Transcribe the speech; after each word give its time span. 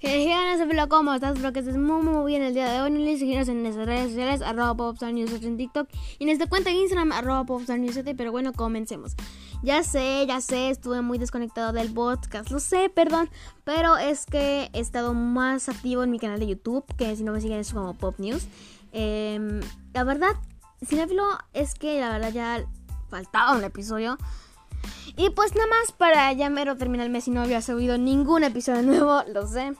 Filo, 0.00 0.88
¿cómo 0.88 1.12
estás? 1.12 1.32
Espero 1.32 1.52
que 1.52 1.58
estés 1.58 1.76
muy 1.76 2.02
muy 2.02 2.30
bien 2.30 2.42
el 2.42 2.54
día 2.54 2.70
de 2.70 2.80
hoy. 2.80 2.90
No 2.90 3.00
olvides 3.00 3.48
en 3.48 3.62
nuestras 3.64 3.86
redes 3.86 4.10
sociales, 4.10 4.42
arroba 4.42 4.76
popstarnews 4.76 5.32
en 5.42 5.56
TikTok 5.56 5.88
y 6.20 6.24
en 6.24 6.30
esta 6.30 6.46
cuenta 6.46 6.70
de 6.70 6.76
Instagram, 6.76 7.10
arroba 7.10 7.44
popstarnews 7.44 7.98
Pero 8.16 8.30
bueno, 8.30 8.52
comencemos. 8.52 9.16
Ya 9.62 9.82
sé, 9.82 10.24
ya 10.28 10.40
sé, 10.40 10.70
estuve 10.70 11.02
muy 11.02 11.18
desconectado 11.18 11.72
del 11.72 11.92
podcast, 11.92 12.50
lo 12.50 12.60
sé, 12.60 12.90
perdón. 12.90 13.28
Pero 13.64 13.96
es 13.96 14.24
que 14.26 14.70
he 14.72 14.78
estado 14.78 15.14
más 15.14 15.68
activo 15.68 16.04
en 16.04 16.12
mi 16.12 16.20
canal 16.20 16.38
de 16.38 16.46
YouTube, 16.46 16.84
que 16.96 17.16
si 17.16 17.24
no 17.24 17.32
me 17.32 17.40
siguen 17.40 17.58
es 17.58 17.72
como 17.72 17.94
Pop 17.94 18.14
News. 18.18 18.46
Em, 18.92 19.60
la 19.94 20.04
verdad, 20.04 20.36
Cinefilo, 20.86 21.24
es 21.54 21.74
que 21.74 22.00
la 22.00 22.10
verdad 22.10 22.32
ya 22.32 22.64
faltaba 23.08 23.56
un 23.56 23.64
episodio. 23.64 24.16
Y 25.16 25.30
pues 25.30 25.56
nada 25.56 25.66
más 25.66 25.90
para 25.90 26.32
ya 26.34 26.50
mero 26.50 26.76
terminar 26.76 27.06
el 27.06 27.12
mes 27.12 27.26
y 27.26 27.32
no 27.32 27.42
había 27.42 27.60
subido 27.62 27.98
ningún 27.98 28.44
episodio 28.44 28.82
nuevo, 28.82 29.24
lo 29.32 29.48
sé. 29.48 29.74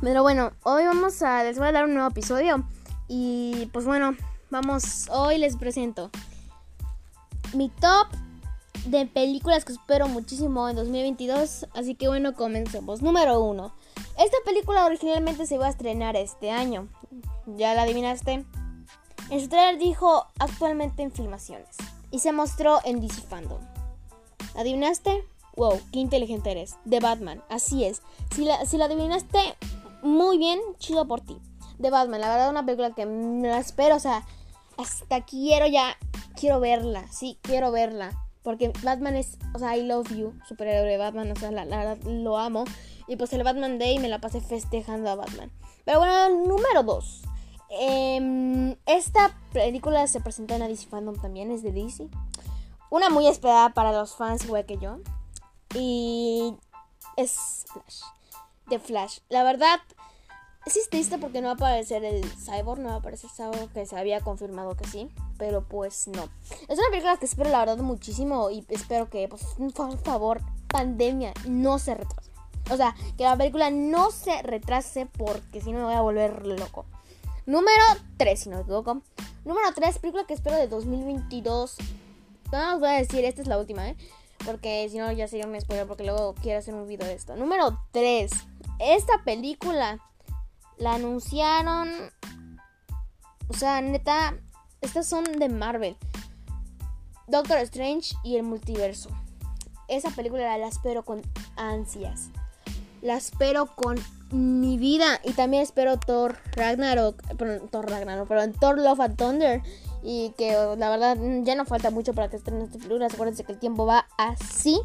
Pero 0.00 0.22
bueno, 0.22 0.52
hoy 0.62 0.84
vamos 0.84 1.22
a, 1.22 1.44
les 1.44 1.58
voy 1.58 1.68
a 1.68 1.72
dar 1.72 1.84
un 1.84 1.94
nuevo 1.94 2.08
episodio. 2.08 2.64
Y 3.08 3.68
pues 3.72 3.84
bueno, 3.84 4.16
vamos, 4.50 5.08
hoy 5.10 5.38
les 5.38 5.56
presento 5.56 6.10
mi 7.54 7.68
top 7.68 8.08
de 8.86 9.06
películas 9.06 9.64
que 9.64 9.72
espero 9.72 10.08
muchísimo 10.08 10.68
en 10.68 10.76
2022. 10.76 11.66
Así 11.74 11.94
que 11.94 12.08
bueno, 12.08 12.34
comencemos. 12.34 13.02
Número 13.02 13.40
1. 13.42 13.74
Esta 14.18 14.36
película 14.44 14.84
originalmente 14.84 15.46
se 15.46 15.56
iba 15.56 15.66
a 15.66 15.70
estrenar 15.70 16.16
este 16.16 16.50
año. 16.50 16.88
¿Ya 17.46 17.74
la 17.74 17.82
adivinaste? 17.82 18.44
En 19.30 19.40
su 19.40 19.48
trailer 19.48 19.78
dijo 19.78 20.26
actualmente 20.38 21.02
en 21.02 21.12
filmaciones. 21.12 21.76
Y 22.10 22.20
se 22.20 22.32
mostró 22.32 22.80
en 22.84 23.00
DC 23.00 23.22
Fandom. 23.22 23.60
¿Adivinaste? 24.54 25.24
Wow, 25.56 25.80
qué 25.92 26.00
inteligente 26.00 26.50
eres. 26.50 26.76
De 26.84 27.00
Batman, 27.00 27.42
así 27.48 27.84
es. 27.84 28.02
Si 28.34 28.44
la, 28.44 28.64
si 28.66 28.76
la 28.76 28.84
adivinaste 28.86 29.56
muy 30.14 30.38
bien, 30.38 30.60
chido 30.78 31.06
por 31.06 31.20
ti. 31.20 31.36
De 31.78 31.90
Batman, 31.90 32.20
la 32.20 32.28
verdad, 32.28 32.50
una 32.50 32.64
película 32.64 32.94
que 32.94 33.04
me 33.04 33.48
la 33.48 33.58
espero, 33.58 33.96
o 33.96 34.00
sea, 34.00 34.24
hasta 34.78 35.24
quiero 35.24 35.66
ya, 35.66 35.96
quiero 36.38 36.60
verla, 36.60 37.04
sí, 37.12 37.38
quiero 37.42 37.70
verla. 37.72 38.12
Porque 38.42 38.72
Batman 38.82 39.16
es, 39.16 39.38
o 39.54 39.58
sea, 39.58 39.76
I 39.76 39.82
love 39.82 40.08
you, 40.10 40.34
superhéroe 40.46 40.88
de 40.88 40.98
Batman, 40.98 41.32
o 41.32 41.36
sea, 41.36 41.50
la, 41.50 41.64
verdad 41.64 41.98
lo 42.04 42.38
amo. 42.38 42.64
Y 43.06 43.16
pues 43.16 43.32
el 43.32 43.42
Batman 43.42 43.78
Day 43.78 43.98
me 43.98 44.08
la 44.08 44.20
pasé 44.20 44.40
festejando 44.40 45.10
a 45.10 45.14
Batman. 45.14 45.50
Pero 45.84 45.98
bueno, 45.98 46.44
número 46.46 46.82
2. 46.82 47.22
Em, 47.70 48.76
esta 48.86 49.34
película 49.52 50.06
se 50.06 50.20
presenta 50.20 50.54
en 50.54 50.60
la 50.60 50.68
DC 50.68 50.86
Fandom 50.88 51.16
también, 51.16 51.50
es 51.50 51.62
de 51.62 51.72
DC. 51.72 52.08
Una 52.90 53.08
muy 53.10 53.26
esperada 53.26 53.70
para 53.70 53.92
los 53.92 54.14
fans, 54.14 54.44
igual 54.44 54.66
que 54.66 54.78
yo. 54.78 54.98
Y 55.74 56.54
es 57.16 57.64
Flash. 57.72 58.00
De 58.66 58.78
Flash. 58.78 59.18
La 59.28 59.42
verdad, 59.42 59.80
sí 60.66 60.80
es 60.80 60.90
triste 60.90 61.18
porque 61.18 61.40
no 61.40 61.48
va 61.48 61.52
a 61.52 61.54
aparecer 61.54 62.04
el 62.04 62.24
Cyborg, 62.24 62.80
no 62.80 62.88
va 62.88 62.94
a 62.94 62.98
aparecer 62.98 63.30
el 63.30 63.36
Cyborg, 63.36 63.72
que 63.72 63.86
se 63.86 63.98
había 63.98 64.20
confirmado 64.20 64.76
que 64.76 64.86
sí. 64.86 65.08
Pero 65.38 65.66
pues 65.66 66.08
no. 66.08 66.28
Es 66.68 66.78
una 66.78 66.88
película 66.90 67.16
que 67.16 67.26
espero 67.26 67.50
la 67.50 67.60
verdad 67.60 67.78
muchísimo 67.78 68.50
y 68.50 68.64
espero 68.68 69.08
que, 69.10 69.28
pues, 69.28 69.42
por 69.74 69.98
favor, 69.98 70.40
pandemia, 70.68 71.32
no 71.46 71.78
se 71.78 71.94
retrase. 71.94 72.30
O 72.70 72.76
sea, 72.76 72.94
que 73.18 73.24
la 73.24 73.36
película 73.36 73.70
no 73.70 74.10
se 74.10 74.40
retrase 74.42 75.06
porque 75.06 75.60
si 75.60 75.72
no 75.72 75.78
me 75.78 75.84
voy 75.84 75.94
a 75.94 76.00
volver 76.00 76.46
loco. 76.46 76.86
Número 77.46 77.84
3, 78.16 78.40
si 78.40 78.48
no 78.48 78.56
me 78.56 78.62
equivoco. 78.62 79.02
Número 79.44 79.68
3, 79.74 79.98
película 79.98 80.24
que 80.26 80.32
espero 80.32 80.56
de 80.56 80.68
2022 80.68 81.76
no 82.54 82.74
os 82.74 82.80
voy 82.80 82.90
a 82.90 82.92
decir, 82.92 83.24
esta 83.24 83.42
es 83.42 83.48
la 83.48 83.58
última, 83.58 83.88
¿eh? 83.88 83.96
Porque 84.44 84.86
si 84.90 84.98
no, 84.98 85.10
ya 85.10 85.26
sería 85.26 85.46
un 85.46 85.60
spoiler 85.60 85.86
porque 85.86 86.04
luego 86.04 86.34
quiero 86.40 86.58
hacer 86.58 86.74
un 86.74 86.86
video 86.86 87.06
de 87.06 87.14
esto. 87.14 87.34
Número 87.36 87.80
3. 87.92 88.30
Esta 88.78 89.24
película 89.24 89.98
la 90.78 90.94
anunciaron. 90.94 91.90
O 93.48 93.54
sea, 93.54 93.80
neta, 93.80 94.34
estas 94.80 95.06
son 95.06 95.24
de 95.24 95.48
Marvel. 95.48 95.96
Doctor 97.26 97.58
Strange 97.58 98.14
y 98.22 98.36
el 98.36 98.42
multiverso. 98.42 99.10
Esa 99.88 100.10
película 100.10 100.56
la 100.58 100.68
espero 100.68 101.04
con 101.04 101.22
ansias. 101.56 102.30
La 103.02 103.16
espero 103.16 103.66
con 103.66 103.98
mi 104.30 104.78
vida. 104.78 105.20
Y 105.24 105.32
también 105.32 105.62
espero 105.62 105.98
Thor 105.98 106.38
Ragnarok. 106.52 107.22
Thor 107.70 107.90
Ragnarok, 107.90 108.28
pero 108.28 108.52
Thor 108.52 108.78
Love 108.78 109.00
and 109.00 109.16
Thunder 109.16 109.62
y 110.04 110.34
que 110.36 110.52
la 110.76 110.90
verdad 110.90 111.16
ya 111.42 111.54
no 111.54 111.64
falta 111.64 111.90
mucho 111.90 112.12
para 112.12 112.28
que 112.28 112.36
estén 112.36 112.60
estas 112.60 112.82
películas. 112.82 113.14
Acuérdense 113.14 113.42
que 113.42 113.52
el 113.52 113.58
tiempo 113.58 113.86
va 113.86 114.06
así. 114.18 114.78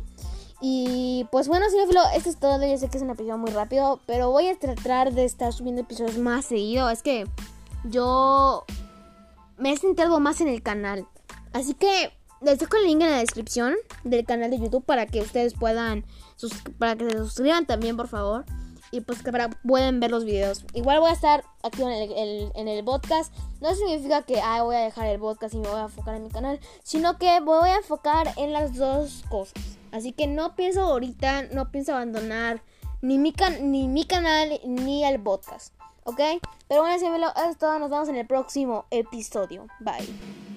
Y 0.62 1.26
pues 1.32 1.48
bueno, 1.48 1.66
cinefilo, 1.70 2.02
esto 2.16 2.30
es 2.30 2.38
todo. 2.38 2.66
Yo 2.66 2.78
sé 2.78 2.90
que 2.90 2.98
es 2.98 3.04
un 3.04 3.10
episodio 3.10 3.38
muy 3.38 3.52
rápido, 3.52 4.00
pero 4.06 4.30
voy 4.32 4.48
a 4.48 4.60
tratar 4.60 5.14
de 5.14 5.26
estar 5.26 5.54
subiendo 5.54 5.82
episodios 5.82 6.18
más 6.18 6.46
seguido. 6.46 6.90
Es 6.90 7.02
que 7.02 7.28
yo 7.86 8.66
me 9.58 9.72
he 9.72 9.78
sentado 9.78 10.20
más 10.20 10.42
en 10.42 10.50
el 10.50 10.62
canal. 10.62 11.08
Así 11.54 11.74
que 11.74 12.12
les 12.42 12.60
dejo 12.60 12.78
el 12.78 12.86
link 12.86 13.02
en 13.02 13.10
la 13.10 13.20
descripción 13.20 13.76
del 14.04 14.26
canal 14.26 14.52
de 14.52 14.60
YouTube 14.60 14.84
para 14.84 15.06
que 15.06 15.22
ustedes 15.22 15.54
puedan 15.54 16.06
para 16.78 16.96
que 16.96 17.10
se 17.10 17.18
suscriban 17.18 17.66
también, 17.66 17.98
por 17.98 18.08
favor 18.08 18.46
y 18.92 19.02
pues 19.02 19.22
que 19.24 19.32
para, 19.32 19.50
pueden 19.50 20.00
ver 20.00 20.12
los 20.12 20.26
videos. 20.26 20.66
Igual 20.74 21.00
voy 21.00 21.10
a 21.10 21.14
estar 21.14 21.44
aquí 21.64 21.82
en 21.82 21.90
el, 21.90 22.52
en 22.56 22.68
el 22.68 22.84
podcast. 22.84 23.34
No 23.62 23.74
significa 23.76 24.24
que 24.24 24.42
ah, 24.42 24.64
voy 24.64 24.76
a 24.76 24.80
dejar 24.80 25.08
el 25.08 25.20
podcast 25.20 25.54
y 25.54 25.60
me 25.60 25.68
voy 25.68 25.80
a 25.80 25.84
enfocar 25.84 26.16
en 26.16 26.24
mi 26.24 26.30
canal, 26.30 26.60
sino 26.84 27.18
que 27.18 27.40
voy 27.42 27.70
a 27.70 27.78
enfocar 27.78 28.34
en 28.38 28.54
las 28.54 28.76
dos 28.76 29.24
cosas. 29.30 29.78
Así 29.92 30.12
que 30.12 30.28
no 30.28 30.56
pienso 30.56 30.84
ahorita, 30.84 31.44
no 31.54 31.72
pienso 31.72 31.94
abandonar 31.94 32.62
ni 33.02 33.18
mi, 33.18 33.34
ni 33.62 33.88
mi 33.88 34.06
canal 34.06 34.60
ni 34.66 35.04
el 35.04 35.20
podcast. 35.22 35.74
¿Ok? 36.04 36.20
Pero 36.68 36.82
bueno, 36.82 36.98
si 37.00 37.10
me 37.10 37.20
lo 37.20 37.28
es 37.50 37.58
todo. 37.58 37.78
Nos 37.78 37.90
vemos 37.90 38.10
en 38.10 38.16
el 38.16 38.26
próximo 38.26 38.86
episodio. 38.90 39.68
Bye. 39.80 40.49